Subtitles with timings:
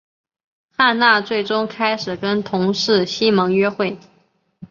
[0.75, 3.99] 汉娜最终开始跟同事西蒙约会。